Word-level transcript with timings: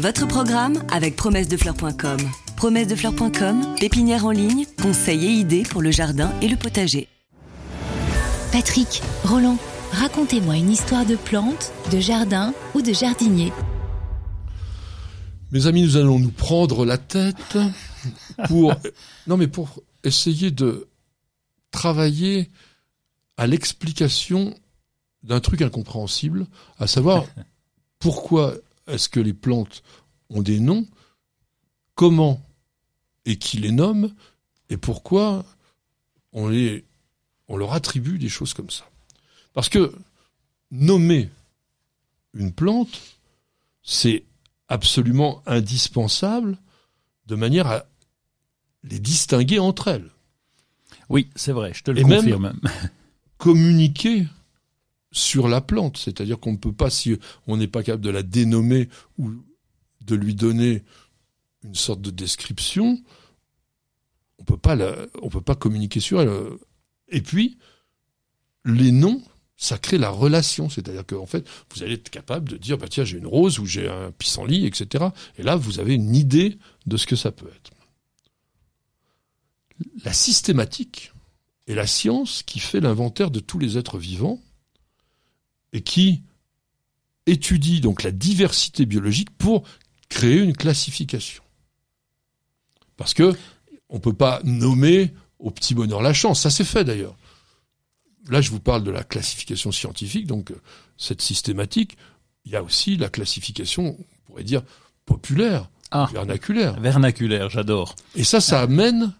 Votre 0.00 0.28
programme 0.28 0.80
avec 0.92 1.16
promessedefleurs.com. 1.16 2.18
Promessedefleurs.com, 2.56 3.74
pépinière 3.80 4.26
en 4.26 4.30
ligne, 4.30 4.64
conseils 4.80 5.26
et 5.26 5.30
idées 5.30 5.64
pour 5.64 5.82
le 5.82 5.90
jardin 5.90 6.32
et 6.40 6.46
le 6.46 6.54
potager. 6.54 7.08
Patrick, 8.52 9.02
Roland, 9.24 9.58
racontez-moi 9.90 10.56
une 10.56 10.70
histoire 10.70 11.04
de 11.04 11.16
plante, 11.16 11.72
de 11.90 11.98
jardin 11.98 12.54
ou 12.76 12.82
de 12.82 12.92
jardinier. 12.92 13.52
Mes 15.50 15.66
amis, 15.66 15.82
nous 15.82 15.96
allons 15.96 16.20
nous 16.20 16.30
prendre 16.30 16.84
la 16.84 16.98
tête 16.98 17.58
pour, 18.46 18.76
non 19.26 19.36
mais 19.36 19.48
pour 19.48 19.82
essayer 20.04 20.52
de 20.52 20.86
travailler 21.72 22.50
à 23.36 23.48
l'explication 23.48 24.54
d'un 25.24 25.40
truc 25.40 25.60
incompréhensible, 25.60 26.46
à 26.78 26.86
savoir 26.86 27.24
pourquoi 27.98 28.54
est-ce 28.88 29.08
que 29.08 29.20
les 29.20 29.34
plantes 29.34 29.82
ont 30.30 30.42
des 30.42 30.60
noms, 30.60 30.86
comment 31.94 32.44
et 33.24 33.36
qui 33.36 33.58
les 33.58 33.72
nomme, 33.72 34.14
et 34.70 34.76
pourquoi 34.76 35.44
on, 36.32 36.48
les, 36.48 36.84
on 37.48 37.56
leur 37.56 37.72
attribue 37.72 38.18
des 38.18 38.28
choses 38.28 38.54
comme 38.54 38.70
ça. 38.70 38.84
Parce 39.52 39.68
que 39.68 39.94
nommer 40.70 41.30
une 42.34 42.52
plante, 42.52 43.00
c'est 43.82 44.24
absolument 44.68 45.42
indispensable 45.46 46.58
de 47.26 47.34
manière 47.34 47.66
à 47.66 47.84
les 48.84 48.98
distinguer 49.00 49.58
entre 49.58 49.88
elles. 49.88 50.10
Oui, 51.08 51.30
c'est 51.36 51.52
vrai, 51.52 51.72
je 51.74 51.82
te 51.82 51.90
le 51.90 52.00
Et 52.00 52.04
même- 52.04 52.20
confirme. 52.20 52.60
communiquer 53.38 54.26
sur 55.12 55.48
la 55.48 55.60
plante. 55.60 55.96
C'est-à-dire 55.96 56.38
qu'on 56.38 56.52
ne 56.52 56.58
peut 56.58 56.72
pas, 56.72 56.90
si 56.90 57.16
on 57.46 57.56
n'est 57.56 57.68
pas 57.68 57.82
capable 57.82 58.04
de 58.04 58.10
la 58.10 58.22
dénommer 58.22 58.88
ou 59.18 59.32
de 60.00 60.14
lui 60.14 60.34
donner 60.34 60.84
une 61.64 61.74
sorte 61.74 62.00
de 62.00 62.10
description, 62.10 63.02
on 64.38 64.44
peut 64.44 64.58
peut 64.58 65.40
pas 65.40 65.54
communiquer 65.54 66.00
sur 66.00 66.20
elle. 66.20 66.30
Et 67.08 67.20
puis, 67.20 67.58
les 68.64 68.92
noms, 68.92 69.22
ça 69.56 69.78
crée 69.78 69.98
la 69.98 70.10
relation. 70.10 70.68
C'est-à-dire 70.68 71.04
qu'en 71.04 71.26
fait, 71.26 71.46
vous 71.74 71.82
allez 71.82 71.94
être 71.94 72.10
capable 72.10 72.48
de 72.48 72.56
dire, 72.56 72.78
bah 72.78 72.86
tiens, 72.88 73.04
j'ai 73.04 73.18
une 73.18 73.26
rose 73.26 73.58
ou 73.58 73.66
j'ai 73.66 73.88
un 73.88 74.12
pissenlit, 74.12 74.66
etc. 74.66 75.06
Et 75.38 75.42
là, 75.42 75.56
vous 75.56 75.80
avez 75.80 75.94
une 75.94 76.14
idée 76.14 76.58
de 76.86 76.96
ce 76.96 77.06
que 77.06 77.16
ça 77.16 77.32
peut 77.32 77.48
être. 77.48 77.70
La 80.04 80.12
systématique, 80.12 81.12
et 81.68 81.74
la 81.74 81.86
science 81.86 82.42
qui 82.42 82.58
fait 82.58 82.80
l'inventaire 82.80 83.30
de 83.30 83.40
tous 83.40 83.58
les 83.58 83.76
êtres 83.76 83.98
vivants 83.98 84.40
qui 85.84 86.22
étudie 87.26 87.80
donc 87.80 88.02
la 88.02 88.10
diversité 88.10 88.86
biologique 88.86 89.30
pour 89.36 89.62
créer 90.08 90.38
une 90.38 90.56
classification. 90.56 91.42
Parce 92.96 93.14
que 93.14 93.36
on 93.88 94.00
peut 94.00 94.12
pas 94.14 94.40
nommer 94.44 95.12
au 95.38 95.50
petit 95.50 95.74
bonheur 95.74 96.02
la 96.02 96.12
chance, 96.12 96.40
ça 96.40 96.50
c'est 96.50 96.64
fait 96.64 96.84
d'ailleurs. 96.84 97.16
Là, 98.28 98.40
je 98.40 98.50
vous 98.50 98.60
parle 98.60 98.84
de 98.84 98.90
la 98.90 99.04
classification 99.04 99.72
scientifique, 99.72 100.26
donc 100.26 100.50
euh, 100.50 100.60
cette 100.98 101.22
systématique. 101.22 101.96
Il 102.44 102.52
y 102.52 102.56
a 102.56 102.62
aussi 102.62 102.96
la 102.96 103.08
classification, 103.08 103.96
on 103.98 104.04
pourrait 104.26 104.44
dire 104.44 104.62
populaire, 105.06 105.70
Ah. 105.90 106.08
vernaculaire. 106.12 106.78
Vernaculaire, 106.80 107.48
j'adore. 107.48 107.94
Et 108.14 108.24
ça, 108.24 108.40
ça 108.42 108.60
amène 108.60 109.14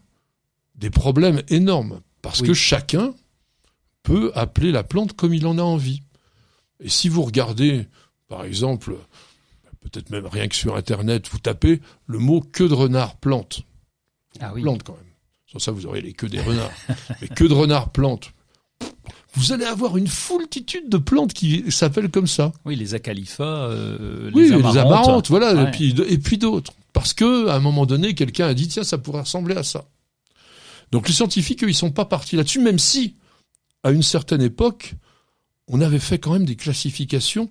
des 0.75 0.91
problèmes 0.91 1.43
énormes. 1.49 2.01
Parce 2.21 2.41
Oui. 2.41 2.49
que 2.49 2.55
chacun 2.55 3.15
peut 4.03 4.31
appeler 4.35 4.73
la 4.73 4.83
plante 4.83 5.15
comme 5.15 5.33
il 5.33 5.47
en 5.47 5.57
a 5.57 5.63
envie. 5.63 6.03
Et 6.81 6.89
si 6.89 7.09
vous 7.09 7.23
regardez, 7.23 7.87
par 8.29 8.45
exemple, 8.45 8.97
peut-être 9.81 10.11
même 10.11 10.27
rien 10.27 10.49
que 10.49 10.55
sur 10.57 10.77
Internet, 10.77 11.29
vous 11.31 11.39
tapez 11.39 11.81
le 12.07 12.19
mot 12.19 12.41
queue 12.41 12.69
de 12.69 12.75
renard 12.75 13.17
plante. 13.17 13.63
Ah 14.41 14.53
oui. 14.55 14.63
Plante 14.63 14.83
quand 14.83 14.93
même. 14.95 15.03
Sans 15.51 15.59
ça, 15.59 15.73
vous 15.73 15.87
aurez 15.87 16.01
les 16.03 16.13
queues 16.13 16.29
des 16.29 16.41
renards. 16.41 16.71
Mais 17.21 17.29
queue 17.29 17.49
de 17.49 17.55
renard 17.55 17.91
plante. 17.91 18.33
Vous 19.35 19.53
allez 19.53 19.65
avoir 19.65 19.97
une 19.97 20.07
foultitude 20.09 20.89
de 20.89 20.97
plantes 20.99 21.33
qui 21.33 21.71
s'appellent 21.71 22.11
comme 22.11 22.27
ça. 22.27 22.53
Oui, 22.65 22.77
les 22.77 22.95
acalifas, 22.95 23.45
euh, 23.45 24.31
Oui, 24.35 24.45
les 24.49 24.53
amarantes. 24.53 24.75
les 24.75 24.81
amarantes, 24.81 25.29
voilà, 25.29 25.55
Ouais. 25.55 25.69
et 25.69 25.71
puis, 25.71 25.95
et 26.09 26.19
puis 26.19 26.39
d'autres. 26.39 26.73
Parce 26.93 27.13
que, 27.15 27.49
à 27.49 27.55
un 27.55 27.61
moment 27.61 27.87
donné, 27.87 28.15
quelqu'un 28.15 28.47
a 28.49 28.55
dit, 28.55 28.69
tiens, 28.69 28.85
ça 28.85 28.99
pourrait 28.99 29.21
ressembler 29.21 29.57
à 29.57 29.63
ça. 29.63 29.85
Donc 30.91 31.07
les 31.09 31.15
scientifiques, 31.15 31.63
eux, 31.65 31.69
ils 31.69 31.75
sont 31.75 31.91
pas 31.91 32.05
partis 32.07 32.37
là-dessus, 32.37 32.61
même 32.61 32.79
si, 32.79 33.15
à 33.85 33.91
une 33.91 34.03
certaine 34.03 34.43
époque, 34.43 34.95
on 35.69 35.81
avait 35.81 35.99
fait 35.99 36.19
quand 36.19 36.33
même 36.33 36.45
des 36.45 36.57
classifications 36.57 37.51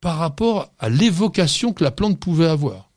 par 0.00 0.18
rapport 0.18 0.72
à 0.78 0.88
l'évocation 0.88 1.72
que 1.72 1.82
la 1.84 1.90
plante 1.90 2.18
pouvait 2.20 2.46
avoir. 2.46 2.90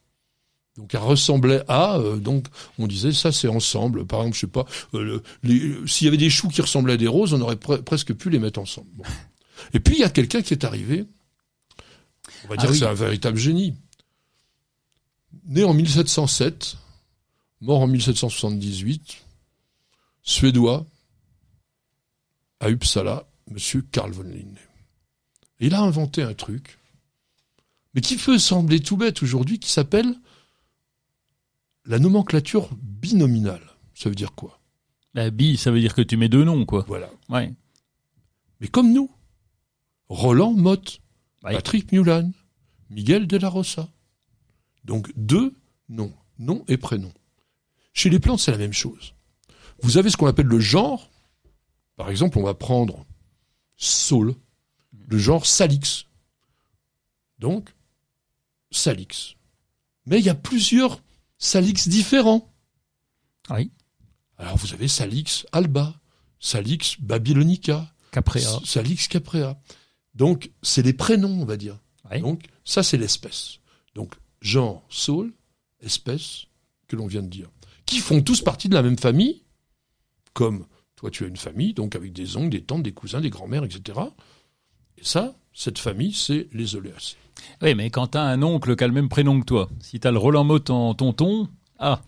Donc 0.77 0.93
elle 0.93 1.01
ressemblait 1.01 1.63
à, 1.67 1.97
euh, 1.97 2.17
donc 2.17 2.45
on 2.77 2.85
disait 2.85 3.11
ça 3.13 3.31
c'est 3.31 3.47
ensemble. 3.47 4.05
Par 4.05 4.19
exemple, 4.19 4.35
je 4.35 4.41
sais 4.41 4.47
pas, 4.47 4.65
euh, 4.93 5.21
le- 5.41 5.87
s'il 5.87 6.05
y 6.05 6.07
avait 6.07 6.17
des 6.17 6.29
choux 6.29 6.49
qui 6.49 6.61
ressemblaient 6.61 6.93
à 6.93 6.97
des 6.97 7.07
roses, 7.07 7.33
on 7.33 7.41
aurait 7.41 7.55
pre- 7.55 7.81
presque 7.81 8.13
pu 8.13 8.29
les 8.29 8.37
mettre 8.39 8.59
ensemble. 8.59 8.87
Bon. 8.93 9.03
Et 9.73 9.79
puis 9.79 9.95
il 9.95 9.99
y 10.01 10.03
a 10.03 10.09
quelqu'un 10.09 10.41
qui 10.43 10.53
est 10.53 10.63
arrivé, 10.65 11.05
on 12.43 12.49
va 12.49 12.55
Ah 12.57 12.61
dire 12.61 12.67
que 12.67 12.73
oui. 12.73 12.79
c'est 12.79 12.85
un 12.85 12.93
véritable 12.93 13.37
génie. 13.39 13.73
Né 15.45 15.63
en 15.63 15.73
1707, 15.73 16.77
mort 17.61 17.79
en 17.79 17.87
1778, 17.87 19.17
suédois, 20.21 20.85
à 22.59 22.69
Uppsala, 22.69 23.26
monsieur 23.49 23.81
Carl 23.81 24.11
von 24.11 24.23
Linné. 24.23 24.59
Il 25.59 25.73
a 25.73 25.81
inventé 25.81 26.21
un 26.21 26.33
truc, 26.33 26.77
mais 27.93 28.01
qui 28.01 28.15
peut 28.17 28.37
sembler 28.37 28.79
tout 28.79 28.97
bête 28.97 29.23
aujourd'hui, 29.23 29.59
qui 29.59 29.71
s'appelle 29.71 30.15
la 31.85 31.99
nomenclature 31.99 32.69
binominale. 32.81 33.63
Ça 33.95 34.09
veut 34.09 34.15
dire 34.15 34.33
quoi? 34.33 34.59
La 35.13 35.31
bi, 35.31 35.57
ça 35.57 35.71
veut 35.71 35.79
dire 35.79 35.95
que 35.95 36.01
tu 36.01 36.17
mets 36.17 36.29
deux 36.29 36.43
noms, 36.43 36.65
quoi. 36.65 36.85
Voilà. 36.87 37.09
Ouais. 37.29 37.53
Mais 38.59 38.67
comme 38.67 38.93
nous, 38.93 39.09
Roland 40.09 40.53
Mott, 40.53 40.99
Ouais. 41.43 41.53
Patrick 41.53 41.91
Mulan, 41.91 42.31
Miguel 42.89 43.27
de 43.27 43.37
la 43.37 43.47
Rosa. 43.47 43.87
Donc 44.83 45.11
deux 45.15 45.53
noms, 45.87 46.13
nom 46.39 46.65
et 46.67 46.77
prénom. 46.77 47.13
Chez 47.93 48.09
les 48.09 48.19
plantes, 48.19 48.39
c'est 48.39 48.51
la 48.51 48.57
même 48.57 48.73
chose. 48.73 49.13
Vous 49.83 49.97
avez 49.97 50.09
ce 50.09 50.17
qu'on 50.17 50.25
appelle 50.27 50.47
le 50.47 50.59
genre. 50.59 51.11
Par 51.95 52.09
exemple, 52.09 52.39
on 52.39 52.43
va 52.43 52.55
prendre 52.55 53.05
Saul, 53.77 54.35
le 55.07 55.17
genre 55.17 55.45
Salix. 55.45 56.05
Donc, 57.39 57.73
Salix. 58.71 59.35
Mais 60.05 60.19
il 60.19 60.25
y 60.25 60.29
a 60.29 60.35
plusieurs 60.35 61.01
Salix 61.37 61.87
différents. 61.87 62.51
Oui. 63.49 63.71
Alors 64.37 64.57
vous 64.57 64.73
avez 64.73 64.87
Salix 64.87 65.45
alba, 65.51 65.99
Salix 66.39 66.99
babylonica, 66.99 67.91
Caprea. 68.11 68.59
Salix 68.65 69.07
caprea. 69.07 69.59
Donc, 70.15 70.51
c'est 70.63 70.81
les 70.81 70.93
prénoms, 70.93 71.41
on 71.41 71.45
va 71.45 71.57
dire. 71.57 71.77
Oui. 72.09 72.21
Donc, 72.21 72.45
ça, 72.63 72.83
c'est 72.83 72.97
l'espèce. 72.97 73.59
Donc, 73.93 74.15
genre, 74.41 74.83
saule, 74.89 75.33
espèce, 75.81 76.45
que 76.87 76.95
l'on 76.95 77.07
vient 77.07 77.21
de 77.21 77.27
dire. 77.27 77.49
Qui 77.85 77.99
font 77.99 78.21
tous 78.21 78.41
partie 78.41 78.69
de 78.69 78.73
la 78.73 78.81
même 78.81 78.97
famille, 78.97 79.43
comme 80.33 80.65
toi, 80.97 81.11
tu 81.11 81.23
as 81.23 81.27
une 81.27 81.37
famille, 81.37 81.73
donc 81.73 81.95
avec 81.95 82.11
des 82.11 82.35
oncles, 82.37 82.49
des 82.49 82.63
tantes, 82.63 82.83
des 82.83 82.91
cousins, 82.91 83.21
des 83.21 83.29
grands-mères, 83.29 83.63
etc. 83.63 83.99
Et 84.97 85.03
ça, 85.03 85.35
cette 85.53 85.77
famille, 85.77 86.11
c'est 86.11 86.47
les 86.51 86.75
oléacées. 86.75 87.17
Oui, 87.61 87.75
mais 87.75 87.91
quand 87.91 88.07
t'as 88.07 88.23
un 88.23 88.41
oncle 88.41 88.75
qui 88.75 88.83
a 88.83 88.87
le 88.87 88.93
même 88.93 89.07
prénom 89.07 89.39
que 89.39 89.45
toi, 89.45 89.69
si 89.79 89.99
t'as 89.99 90.11
le 90.11 90.17
Roland 90.17 90.43
Mott 90.43 90.71
en 90.71 90.95
tonton, 90.95 91.47
ah, 91.77 92.01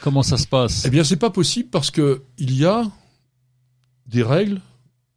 comment 0.00 0.22
ça 0.22 0.38
se 0.38 0.46
passe? 0.46 0.84
Eh 0.84 0.90
bien, 0.90 1.02
c'est 1.02 1.16
pas 1.16 1.30
possible 1.30 1.68
parce 1.70 1.90
que 1.90 2.22
il 2.38 2.56
y 2.56 2.64
a 2.64 2.88
des 4.06 4.22
règles, 4.22 4.60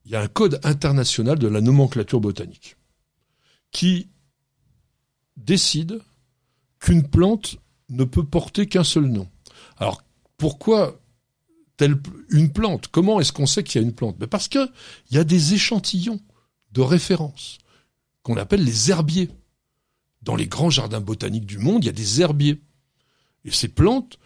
il 0.06 0.12
y 0.12 0.16
a 0.16 0.22
un 0.22 0.28
code 0.28 0.59
international 0.63 1.38
de 1.38 1.47
la 1.47 1.62
nomenclature 1.62 2.19
botanique 2.19 2.78
qui 3.72 4.09
décide 5.38 6.01
qu'une 6.80 7.07
plante 7.07 7.57
ne 7.89 8.06
peut 8.06 8.24
porter 8.24 8.65
qu'un 8.65 8.83
seul 8.83 9.06
nom. 9.06 9.27
Alors, 9.77 10.01
pourquoi 10.38 11.00
telle 11.80 11.98
une 12.30 12.52
plante 12.52 12.90
Comment 12.90 13.22
est-ce 13.22 13.31
qu'on 13.31 13.46
sait 13.46 13.64
qu'il 13.64 13.81
y 13.81 13.84
a 13.84 13.88
une 13.88 13.96
plante? 13.96 14.18
Ben 14.18 14.28
Parce 14.28 14.50
que 14.50 14.70
il 15.10 15.16
y 15.16 15.18
a 15.18 15.24
des 15.24 15.54
échantillons 15.54 16.20
de 16.74 16.81
référence 16.81 17.58
qu'on 18.22 18.36
appelle 18.36 18.66
les 18.66 18.92
herbiers. 18.92 19.30
Dans 20.22 20.36
les 20.36 20.48
grands 20.48 20.70
jardins 20.70 21.00
botaniques 21.00 21.46
du 21.46 21.58
monde, 21.58 21.86
il 21.86 21.88
y 21.88 21.90
a 21.90 21.94
des 21.94 22.20
herbiers. 22.20 22.62
Et 23.46 23.52
ces 23.52 23.70
plantes, 23.70 24.20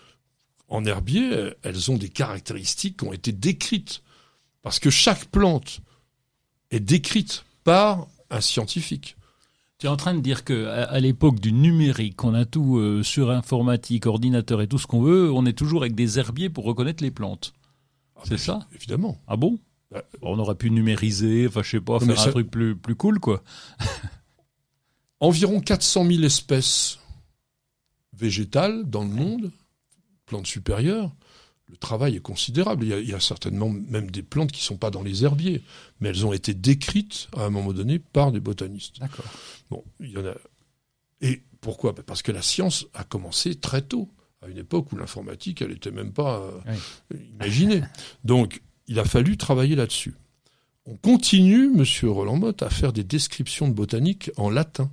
en 0.67 0.83
herbier, 0.83 1.31
euh, 1.31 1.53
elles 1.61 1.91
ont 1.91 1.97
des 1.97 2.09
caractéristiques 2.09 2.97
qui 2.97 3.05
ont 3.05 3.13
été 3.13 3.31
décrites. 3.31 4.01
Parce 4.63 4.79
que 4.79 4.89
chaque 4.89 5.25
plante 5.25 5.81
est 6.71 6.79
décrite 6.79 7.45
par 7.63 8.07
un 8.31 8.41
scientifique. 8.41 9.15
Tu 9.83 9.87
es 9.87 9.89
en 9.89 9.97
train 9.97 10.13
de 10.15 10.21
dire 10.21 10.45
que 10.45 10.67
à, 10.67 10.83
à 10.85 10.99
l'époque 11.01 11.41
du 11.41 11.51
numérique, 11.51 12.23
on 12.23 12.33
a 12.33 12.45
tout 12.45 12.77
euh, 12.77 13.03
sur 13.03 13.29
informatique, 13.31 14.05
ordinateur 14.05 14.61
et 14.61 14.67
tout 14.69 14.77
ce 14.77 14.87
qu'on 14.87 15.01
veut, 15.01 15.29
on 15.29 15.45
est 15.45 15.51
toujours 15.51 15.81
avec 15.81 15.93
des 15.93 16.19
herbiers 16.19 16.49
pour 16.49 16.63
reconnaître 16.63 17.03
les 17.03 17.11
plantes. 17.11 17.53
Ah, 18.15 18.21
C'est 18.23 18.37
ça? 18.37 18.65
Évidemment. 18.73 19.17
Ah 19.27 19.35
bon? 19.35 19.59
Bah, 19.91 20.01
On 20.21 20.39
aurait 20.39 20.55
pu 20.55 20.71
numériser, 20.71 21.47
enfin 21.49 21.63
je 21.63 21.71
sais 21.71 21.81
pas, 21.81 21.99
faire 21.99 22.11
un 22.17 22.23
ça- 22.23 22.31
truc 22.31 22.49
plus 22.49 22.77
plus 22.77 22.95
cool 22.95 23.19
quoi. 23.19 23.43
Environ 25.19 25.59
400 25.59 26.05
000 26.05 26.23
espèces 26.23 26.99
végétales 28.13 28.89
dans 28.89 29.03
le 29.03 29.09
monde, 29.09 29.51
plantes 30.25 30.47
supérieures, 30.47 31.11
le 31.69 31.77
travail 31.77 32.15
est 32.15 32.21
considérable. 32.21 32.85
Il 32.85 32.89
y, 32.89 32.93
a, 32.93 32.99
il 32.99 33.09
y 33.09 33.13
a 33.13 33.19
certainement 33.19 33.69
même 33.69 34.11
des 34.11 34.23
plantes 34.23 34.51
qui 34.51 34.61
ne 34.61 34.65
sont 34.65 34.77
pas 34.77 34.91
dans 34.91 35.01
les 35.01 35.23
herbiers, 35.23 35.63
mais 35.99 36.09
elles 36.09 36.25
ont 36.25 36.33
été 36.33 36.53
décrites 36.53 37.29
à 37.35 37.45
un 37.45 37.49
moment 37.49 37.73
donné 37.73 37.99
par 37.99 38.31
des 38.31 38.39
botanistes. 38.39 38.99
D'accord. 38.99 39.25
Bon, 39.69 39.83
il 39.99 40.11
y 40.11 40.17
en 40.17 40.25
a. 40.25 40.35
Et 41.21 41.41
pourquoi? 41.61 41.93
Ben 41.93 42.03
Parce 42.03 42.21
que 42.21 42.31
la 42.31 42.41
science 42.41 42.85
a 42.93 43.03
commencé 43.03 43.55
très 43.55 43.81
tôt, 43.81 44.09
à 44.41 44.49
une 44.49 44.57
époque 44.57 44.91
où 44.91 44.97
l'informatique, 44.97 45.61
elle 45.61 45.69
n'était 45.69 45.91
même 45.91 46.11
pas 46.11 46.41
euh, 46.41 46.75
imaginée. 47.33 47.81
Donc, 48.23 48.61
il 48.87 48.99
a 48.99 49.05
fallu 49.05 49.37
travailler 49.37 49.75
là-dessus. 49.75 50.15
On 50.85 50.97
continue, 50.97 51.69
Monsieur 51.69 52.09
Roland 52.09 52.35
Motte, 52.35 52.61
à 52.61 52.69
faire 52.69 52.91
des 52.91 53.05
descriptions 53.05 53.69
de 53.69 53.73
botanique 53.73 54.31
en 54.35 54.49
latin. 54.49 54.91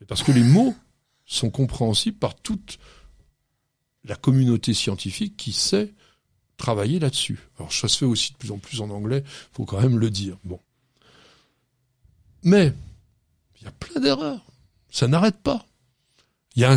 Mais 0.00 0.06
parce 0.06 0.24
que 0.24 0.32
les 0.32 0.42
mots 0.42 0.74
sont 1.24 1.50
compréhensibles 1.50 2.18
par 2.18 2.34
toute 2.34 2.78
la 4.08 4.16
communauté 4.16 4.74
scientifique 4.74 5.36
qui 5.36 5.52
sait 5.52 5.92
travailler 6.56 6.98
là-dessus. 6.98 7.38
Alors 7.58 7.72
ça 7.72 7.88
se 7.88 7.98
fait 7.98 8.04
aussi 8.04 8.32
de 8.32 8.36
plus 8.38 8.50
en 8.50 8.58
plus 8.58 8.80
en 8.80 8.90
anglais, 8.90 9.22
faut 9.52 9.64
quand 9.64 9.80
même 9.80 9.98
le 9.98 10.10
dire. 10.10 10.36
Mais 12.42 12.72
il 13.60 13.64
y 13.64 13.66
a 13.66 13.72
plein 13.72 14.00
d'erreurs. 14.00 14.44
Ça 14.90 15.06
n'arrête 15.06 15.38
pas. 15.38 15.66
Il 16.56 16.62
y 16.62 16.64
a 16.64 16.76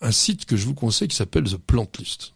un, 0.00 0.10
site 0.10 0.46
que 0.46 0.56
je 0.56 0.66
vous 0.66 0.74
conseille 0.74 1.08
qui 1.08 1.16
s'appelle 1.16 1.44
The 1.44 1.58
Plant 1.58 1.88
List. 1.98 2.34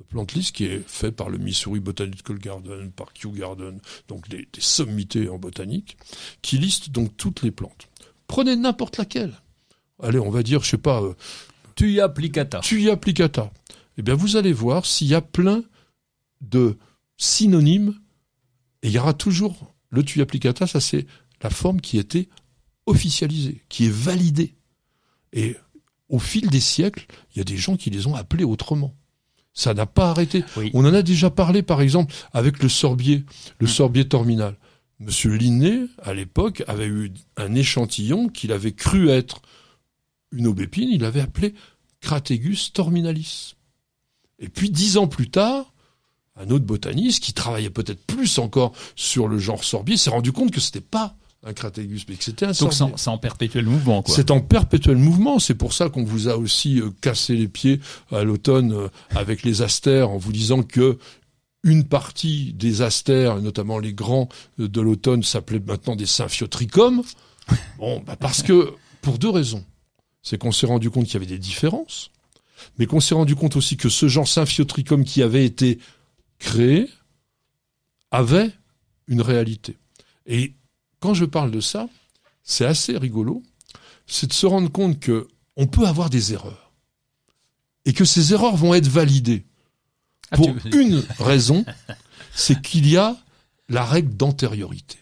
The 0.00 0.04
Plant 0.04 0.26
List 0.34 0.56
qui 0.56 0.64
est 0.64 0.82
fait 0.88 1.12
par 1.12 1.28
le 1.28 1.38
Missouri 1.38 1.78
Botanical 1.78 2.38
Garden, 2.38 2.90
par 2.90 3.12
Kew 3.12 3.30
Garden, 3.32 3.78
donc 4.08 4.28
des, 4.28 4.48
des 4.52 4.60
sommités 4.60 5.28
en 5.28 5.38
botanique, 5.38 5.96
qui 6.42 6.58
liste 6.58 6.90
donc 6.90 7.16
toutes 7.16 7.42
les 7.42 7.52
plantes. 7.52 7.88
Prenez 8.26 8.56
n'importe 8.56 8.96
laquelle. 8.96 9.40
Allez, 10.02 10.18
on 10.18 10.30
va 10.30 10.42
dire, 10.42 10.62
je 10.64 10.70
sais 10.70 10.78
pas, 10.78 11.02
euh, 11.02 11.14
Tuya 11.74 12.08
plicata. 12.08 12.60
Tuya 12.60 12.96
plicata. 12.96 13.52
Eh 13.98 14.02
bien, 14.02 14.14
vous 14.14 14.36
allez 14.36 14.52
voir 14.52 14.86
s'il 14.86 15.08
y 15.08 15.14
a 15.14 15.20
plein 15.20 15.62
de 16.40 16.76
synonymes, 17.16 17.94
et 18.82 18.88
il 18.88 18.92
y 18.92 18.98
aura 18.98 19.14
toujours 19.14 19.74
le 19.90 20.02
Tuya 20.02 20.26
plicata, 20.26 20.66
ça 20.66 20.80
c'est 20.80 21.06
la 21.42 21.50
forme 21.50 21.80
qui 21.80 21.98
était 21.98 22.28
officialisée, 22.86 23.62
qui 23.68 23.86
est 23.86 23.92
validée. 23.92 24.54
Et 25.32 25.56
au 26.08 26.18
fil 26.18 26.48
des 26.50 26.60
siècles, 26.60 27.06
il 27.34 27.38
y 27.38 27.40
a 27.40 27.44
des 27.44 27.56
gens 27.56 27.76
qui 27.76 27.90
les 27.90 28.06
ont 28.06 28.14
appelés 28.14 28.44
autrement. 28.44 28.94
Ça 29.52 29.72
n'a 29.72 29.86
pas 29.86 30.10
arrêté. 30.10 30.44
Oui. 30.56 30.70
On 30.74 30.84
en 30.84 30.92
a 30.92 31.02
déjà 31.02 31.30
parlé, 31.30 31.62
par 31.62 31.80
exemple, 31.80 32.12
avec 32.32 32.62
le 32.62 32.68
sorbier, 32.68 33.24
le 33.58 33.66
Mm. 33.66 33.70
sorbier 33.70 34.08
terminal. 34.08 34.56
Monsieur 34.98 35.34
Linné, 35.34 35.86
à 36.02 36.12
l'époque, 36.12 36.62
avait 36.66 36.86
eu 36.86 37.12
un 37.36 37.54
échantillon 37.54 38.28
qu'il 38.28 38.52
avait 38.52 38.72
cru 38.72 39.08
être 39.10 39.42
une 40.34 40.46
aubépine, 40.46 40.88
il 40.90 41.02
l'avait 41.02 41.20
appelé 41.20 41.54
Crategus 42.00 42.72
terminalis. 42.72 43.54
Et 44.38 44.48
puis, 44.48 44.70
dix 44.70 44.96
ans 44.96 45.06
plus 45.06 45.30
tard, 45.30 45.72
un 46.36 46.50
autre 46.50 46.64
botaniste 46.64 47.22
qui 47.22 47.32
travaillait 47.32 47.70
peut-être 47.70 48.04
plus 48.06 48.38
encore 48.38 48.72
sur 48.96 49.28
le 49.28 49.38
genre 49.38 49.64
sorbier 49.64 49.96
s'est 49.96 50.10
rendu 50.10 50.32
compte 50.32 50.50
que 50.50 50.60
c'était 50.60 50.80
pas 50.80 51.16
un 51.46 51.52
Crategus, 51.52 52.06
mais 52.08 52.16
que 52.16 52.24
c'était 52.24 52.46
un 52.46 52.52
Donc 52.52 52.72
c'est 52.72 52.78
sorbier. 52.78 52.94
en, 52.94 52.96
c'est 52.96 53.10
en 53.10 53.18
perpétuel 53.18 53.66
mouvement, 53.66 54.02
quoi. 54.02 54.14
C'est 54.14 54.30
en 54.30 54.40
perpétuel 54.40 54.96
mouvement. 54.96 55.38
C'est 55.38 55.54
pour 55.54 55.72
ça 55.72 55.90
qu'on 55.90 56.04
vous 56.04 56.28
a 56.28 56.36
aussi 56.36 56.80
euh, 56.80 56.90
cassé 57.00 57.36
les 57.36 57.48
pieds 57.48 57.80
à 58.10 58.24
l'automne 58.24 58.72
euh, 58.72 58.88
avec 59.10 59.42
les 59.42 59.62
astères 59.62 60.10
en 60.10 60.16
vous 60.16 60.32
disant 60.32 60.62
que 60.62 60.98
une 61.62 61.84
partie 61.84 62.52
des 62.54 62.82
astères, 62.82 63.40
notamment 63.40 63.78
les 63.78 63.92
grands 63.92 64.28
euh, 64.58 64.68
de 64.68 64.80
l'automne, 64.80 65.22
s'appelaient 65.22 65.62
maintenant 65.64 65.96
des 65.96 66.06
symphiotrichomes. 66.06 67.02
Bon, 67.78 68.02
bah 68.06 68.16
parce 68.18 68.42
que 68.42 68.72
pour 69.02 69.18
deux 69.18 69.28
raisons. 69.28 69.62
C'est 70.24 70.38
qu'on 70.38 70.50
s'est 70.52 70.66
rendu 70.66 70.90
compte 70.90 71.04
qu'il 71.04 71.14
y 71.14 71.16
avait 71.18 71.26
des 71.26 71.38
différences, 71.38 72.10
mais 72.78 72.86
qu'on 72.86 72.98
s'est 72.98 73.14
rendu 73.14 73.36
compte 73.36 73.54
aussi 73.56 73.76
que 73.76 73.88
ce 73.88 74.08
genre 74.08 74.26
symphiotrichome 74.26 75.04
qui 75.04 75.22
avait 75.22 75.44
été 75.44 75.78
créé 76.38 76.90
avait 78.10 78.50
une 79.06 79.20
réalité. 79.20 79.76
Et 80.26 80.54
quand 81.00 81.14
je 81.14 81.24
parle 81.26 81.50
de 81.50 81.60
ça, 81.60 81.88
c'est 82.42 82.64
assez 82.64 82.96
rigolo, 82.96 83.42
c'est 84.06 84.26
de 84.28 84.32
se 84.32 84.46
rendre 84.46 84.70
compte 84.72 84.98
que 84.98 85.28
on 85.56 85.66
peut 85.66 85.86
avoir 85.86 86.10
des 86.10 86.32
erreurs 86.32 86.72
et 87.84 87.92
que 87.92 88.04
ces 88.04 88.32
erreurs 88.32 88.56
vont 88.56 88.74
être 88.74 88.88
validées 88.88 89.44
Ah, 90.30 90.36
pour 90.36 90.54
tu- 90.62 90.80
une 90.80 91.04
raison, 91.18 91.64
c'est 92.34 92.60
qu'il 92.62 92.88
y 92.88 92.96
a 92.96 93.16
la 93.68 93.84
règle 93.84 94.16
d'antériorité. 94.16 94.98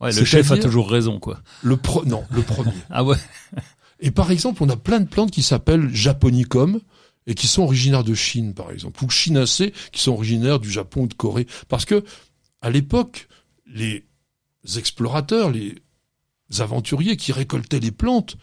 Ouais, 0.00 0.12
le 0.12 0.24
chef 0.24 0.50
a 0.50 0.56
toujours 0.58 0.90
raison, 0.90 1.20
quoi. 1.20 1.40
Le 1.62 1.76
pro, 1.76 2.04
non, 2.04 2.24
le 2.30 2.42
premier. 2.42 2.72
Ah 2.90 3.04
ouais. 3.04 3.16
Et 4.00 4.10
par 4.10 4.30
exemple, 4.30 4.62
on 4.62 4.68
a 4.68 4.76
plein 4.76 5.00
de 5.00 5.08
plantes 5.08 5.30
qui 5.30 5.42
s'appellent 5.42 5.94
japonicum 5.94 6.80
et 7.26 7.34
qui 7.34 7.46
sont 7.46 7.62
originaires 7.62 8.04
de 8.04 8.14
Chine, 8.14 8.54
par 8.54 8.70
exemple, 8.70 9.04
ou 9.04 9.10
chinacées 9.10 9.72
qui 9.92 10.00
sont 10.00 10.12
originaires 10.12 10.58
du 10.58 10.70
Japon 10.70 11.02
ou 11.02 11.06
de 11.06 11.14
Corée. 11.14 11.46
Parce 11.68 11.84
que, 11.84 12.02
à 12.62 12.70
l'époque, 12.70 13.28
les 13.66 14.04
explorateurs, 14.76 15.50
les 15.50 15.76
aventuriers 16.58 17.16
qui 17.16 17.32
récoltaient 17.32 17.78
les 17.78 17.90
plantes, 17.90 18.36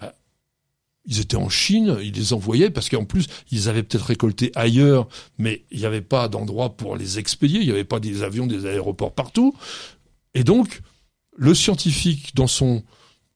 bah, 0.00 0.14
ils 1.04 1.20
étaient 1.20 1.36
en 1.36 1.50
Chine, 1.50 1.98
ils 2.02 2.14
les 2.14 2.32
envoyaient 2.32 2.70
parce 2.70 2.88
qu'en 2.88 3.04
plus, 3.04 3.26
ils 3.50 3.68
avaient 3.68 3.82
peut-être 3.82 4.06
récolté 4.06 4.52
ailleurs, 4.54 5.06
mais 5.38 5.64
il 5.70 5.78
n'y 5.78 5.86
avait 5.86 6.00
pas 6.00 6.28
d'endroit 6.28 6.76
pour 6.76 6.96
les 6.96 7.18
expédier, 7.18 7.60
il 7.60 7.66
n'y 7.66 7.72
avait 7.72 7.84
pas 7.84 8.00
des 8.00 8.22
avions, 8.22 8.46
des 8.46 8.66
aéroports 8.66 9.14
partout. 9.14 9.54
Et 10.34 10.44
donc, 10.44 10.80
le 11.36 11.54
scientifique, 11.54 12.34
dans 12.34 12.46
son 12.46 12.82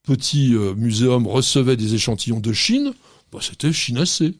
petit 0.07 0.55
euh, 0.55 0.73
muséum, 0.73 1.27
recevait 1.27 1.75
des 1.75 1.93
échantillons 1.93 2.39
de 2.39 2.53
Chine, 2.53 2.93
bah, 3.31 3.39
c'était 3.41 3.73
chinacé. 3.73 4.35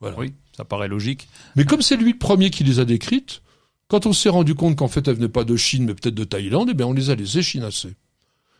Voilà. 0.00 0.18
Oui, 0.18 0.32
ça 0.56 0.64
paraît 0.64 0.88
logique. 0.88 1.28
Mais 1.56 1.64
comme 1.64 1.82
c'est 1.82 1.96
lui 1.96 2.12
le 2.12 2.18
premier 2.18 2.50
qui 2.50 2.64
les 2.64 2.80
a 2.80 2.84
décrites, 2.84 3.42
quand 3.86 4.06
on 4.06 4.12
s'est 4.12 4.28
rendu 4.28 4.54
compte 4.54 4.76
qu'en 4.76 4.88
fait 4.88 5.06
elles 5.06 5.14
venaient 5.14 5.28
pas 5.28 5.44
de 5.44 5.56
Chine 5.56 5.84
mais 5.84 5.94
peut-être 5.94 6.14
de 6.14 6.24
Thaïlande, 6.24 6.68
eh 6.70 6.74
bien 6.74 6.86
on 6.86 6.92
les 6.92 7.10
a 7.10 7.14
laissées 7.14 7.42
chinacées. 7.42 7.94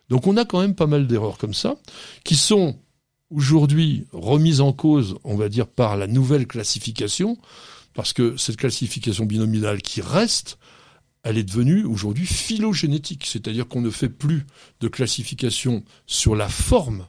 Donc 0.08 0.26
on 0.26 0.36
a 0.36 0.44
quand 0.44 0.60
même 0.60 0.74
pas 0.74 0.86
mal 0.86 1.06
d'erreurs 1.06 1.38
comme 1.38 1.54
ça, 1.54 1.76
qui 2.24 2.36
sont 2.36 2.78
aujourd'hui 3.30 4.06
remises 4.12 4.60
en 4.60 4.72
cause, 4.72 5.16
on 5.24 5.36
va 5.36 5.48
dire, 5.48 5.66
par 5.66 5.96
la 5.96 6.06
nouvelle 6.06 6.46
classification, 6.46 7.36
parce 7.94 8.12
que 8.12 8.36
cette 8.36 8.56
classification 8.56 9.26
binominale 9.26 9.82
qui 9.82 10.00
reste, 10.00 10.58
elle 11.28 11.36
est 11.36 11.44
devenue 11.44 11.84
aujourd'hui 11.84 12.24
phylogénétique, 12.24 13.26
c'est-à-dire 13.26 13.68
qu'on 13.68 13.82
ne 13.82 13.90
fait 13.90 14.08
plus 14.08 14.46
de 14.80 14.88
classification 14.88 15.84
sur 16.06 16.34
la 16.34 16.48
forme 16.48 17.06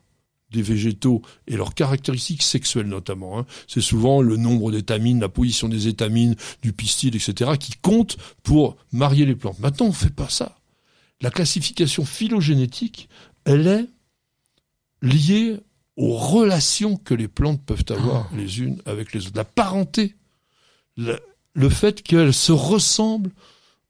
des 0.52 0.62
végétaux 0.62 1.22
et 1.48 1.56
leurs 1.56 1.74
caractéristiques 1.74 2.44
sexuelles 2.44 2.88
notamment. 2.88 3.40
hein. 3.40 3.46
C'est 3.66 3.80
souvent 3.80 4.22
le 4.22 4.36
nombre 4.36 4.74
d'étamines, 4.74 5.22
la 5.22 5.30
position 5.30 5.70
des 5.70 5.88
étamines, 5.88 6.36
du 6.62 6.74
pistil, 6.74 7.16
etc., 7.16 7.52
qui 7.58 7.72
compte 7.82 8.18
pour 8.44 8.76
marier 8.92 9.26
les 9.26 9.36
plantes. 9.36 9.60
Maintenant, 9.60 9.86
on 9.86 9.90
ne 9.90 9.94
fait 9.94 10.14
pas 10.14 10.28
ça. 10.28 10.60
La 11.22 11.30
classification 11.32 12.04
phylogénétique, 12.04 13.08
elle 13.46 13.68
est 13.68 13.86
liée 15.02 15.62
aux 15.96 16.18
relations 16.18 16.98
que 16.98 17.14
les 17.14 17.30
plantes 17.30 17.64
peuvent 17.66 17.86
avoir 17.88 18.30
les 18.36 18.60
unes 18.60 18.82
avec 18.86 19.14
les 19.14 19.28
autres. 19.28 19.38
La 19.38 19.46
parenté, 19.46 20.16
le, 20.98 21.18
le 21.54 21.70
fait 21.70 22.04
qu'elles 22.04 22.34
se 22.34 22.52
ressemblent 22.52 23.32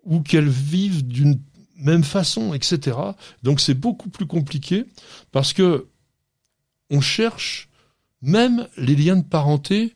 ou 0.09 0.19
qu'elles 0.21 0.49
vivent 0.49 1.07
d'une 1.07 1.39
même 1.77 2.03
façon, 2.03 2.53
etc. 2.53 2.97
Donc 3.43 3.61
c'est 3.61 3.73
beaucoup 3.73 4.09
plus 4.09 4.25
compliqué 4.25 4.83
parce 5.31 5.53
que 5.53 5.87
on 6.89 6.99
cherche 6.99 7.69
même 8.21 8.67
les 8.75 8.95
liens 8.97 9.15
de 9.15 9.23
parenté 9.23 9.95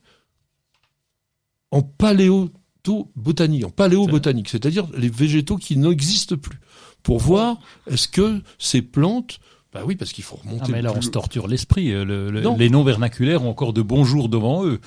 en 1.70 1.82
paléobotanique, 1.82 3.64
en 3.66 3.70
paléobotanique, 3.70 4.48
c'est-à-dire 4.48 4.86
les 4.96 5.08
végétaux 5.08 5.56
qui 5.56 5.76
n'existent 5.76 6.36
plus, 6.36 6.58
pour 7.02 7.18
voir 7.18 7.58
est-ce 7.90 8.08
que 8.08 8.40
ces 8.58 8.80
plantes, 8.80 9.40
bah 9.72 9.82
oui, 9.84 9.96
parce 9.96 10.12
qu'il 10.12 10.22
faut 10.24 10.36
remonter. 10.36 10.66
Ah, 10.66 10.72
mais 10.72 10.82
là, 10.82 10.92
on 10.96 11.02
se 11.02 11.10
torture 11.10 11.48
l'esprit. 11.48 11.90
euh, 11.92 12.04
le- 12.04 12.30
le- 12.30 12.40
Non. 12.42 12.56
les 12.56 12.70
noms 12.70 12.84
vernaculaires 12.84 13.42
ont 13.42 13.50
encore 13.50 13.72
de 13.72 13.82
bons 13.82 14.04
jours 14.04 14.28
devant 14.28 14.64
eux. 14.64 14.80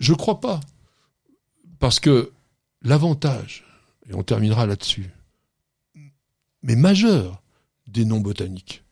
Je 0.00 0.12
crois 0.14 0.40
pas, 0.40 0.58
parce 1.78 2.00
que 2.00 2.32
l'avantage, 2.82 3.64
et 4.08 4.14
on 4.14 4.22
terminera 4.22 4.66
là-dessus, 4.66 5.10
mais 6.62 6.76
majeur 6.76 7.42
des 7.86 8.04
noms 8.04 8.20
botaniques, 8.20 8.84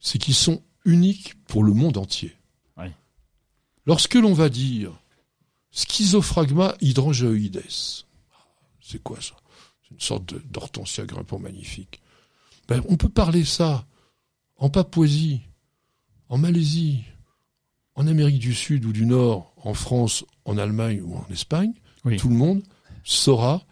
c'est 0.00 0.18
qu'ils 0.18 0.34
sont 0.34 0.62
uniques 0.84 1.34
pour 1.44 1.64
le 1.64 1.72
monde 1.72 1.96
entier. 1.96 2.36
Oui. 2.76 2.86
Lorsque 3.86 4.14
l'on 4.14 4.34
va 4.34 4.48
dire 4.48 4.92
Schizophragma 5.70 6.74
hydrangeoides, 6.80 7.62
c'est 8.80 9.02
quoi 9.02 9.20
ça? 9.20 9.34
C'est 9.82 9.94
une 9.94 10.00
sorte 10.00 10.34
d'hortensia 10.50 11.04
grimpant 11.04 11.38
magnifique. 11.38 12.00
Ben, 12.68 12.82
on 12.88 12.96
peut 12.96 13.08
parler 13.08 13.44
ça 13.44 13.86
en 14.56 14.70
Papouasie, 14.70 15.42
en 16.28 16.38
Malaisie, 16.38 17.04
en 17.94 18.06
Amérique 18.06 18.38
du 18.38 18.54
Sud 18.54 18.84
ou 18.84 18.92
du 18.92 19.06
Nord, 19.06 19.52
en 19.56 19.74
France, 19.74 20.24
en 20.44 20.58
Allemagne 20.58 21.00
ou 21.02 21.16
en 21.16 21.26
Espagne. 21.30 21.72
Oui. 22.04 22.16
Tout 22.16 22.28
le 22.28 22.36
monde 22.36 22.62
saura, 23.06 23.62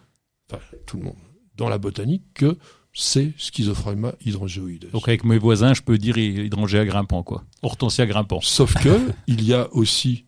enfin 0.50 0.62
tout 0.86 0.96
le 0.96 1.04
monde, 1.04 1.16
dans 1.56 1.68
la 1.68 1.78
botanique, 1.78 2.22
que 2.34 2.56
c'est 2.94 3.32
Schizophragma 3.36 4.14
hydrangeoides. 4.24 4.90
Donc 4.92 5.08
avec 5.08 5.24
mes 5.24 5.38
voisins, 5.38 5.74
je 5.74 5.82
peux 5.82 5.98
dire 5.98 6.16
hydrangea 6.16 6.84
grimpant, 6.84 7.22
quoi. 7.22 7.44
Hortensia 7.62 8.06
grimpant. 8.06 8.40
Sauf 8.40 8.74
que 8.74 9.00
il 9.26 9.44
y 9.44 9.52
a 9.52 9.68
aussi 9.74 10.24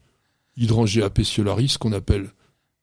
hydrangea 0.57 1.09
pétiolaris 1.09 1.77
qu'on 1.79 1.93
appelle 1.93 2.31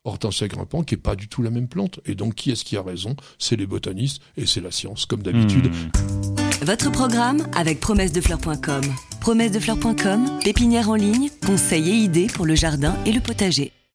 Hortensia 0.05 0.47
grimpant, 0.47 0.83
qui 0.83 0.95
est 0.95 0.97
pas 0.97 1.15
du 1.15 1.27
tout 1.27 1.41
la 1.41 1.49
même 1.49 1.67
plante. 1.67 1.99
Et 2.05 2.15
donc, 2.15 2.35
qui 2.35 2.51
est-ce 2.51 2.63
qui 2.63 2.77
a 2.77 2.81
raison? 2.81 3.15
C'est 3.37 3.55
les 3.55 3.67
botanistes 3.67 4.21
et 4.37 4.45
c'est 4.45 4.61
la 4.61 4.71
science, 4.71 5.05
comme 5.05 5.23
d'habitude. 5.23 5.67
Hmm. 5.67 6.65
Votre 6.65 6.91
programme 6.91 7.45
avec 7.55 7.81
promessedefleurs.com. 7.81 8.83
Promessedefleurs.com, 9.19 10.39
pépinière 10.43 10.89
en 10.89 10.95
ligne, 10.95 11.29
conseils 11.45 11.89
et 11.89 11.95
idées 11.95 12.27
pour 12.27 12.45
le 12.45 12.55
jardin 12.55 12.95
et 13.05 13.11
le 13.11 13.19
potager. 13.19 13.72